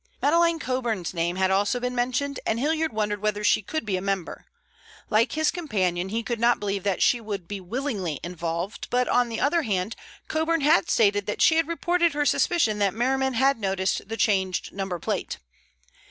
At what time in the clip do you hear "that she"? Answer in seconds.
6.81-7.21, 11.27-11.57